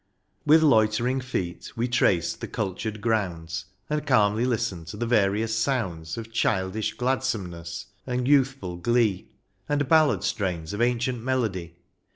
[0.47, 6.17] With loitering feet we traced the cultured grounds, And calmly listened to the various sounds
[6.17, 9.27] Of childish gladsomeness and youthful glee,
[9.69, 11.75] And ballad strains of ancient melody.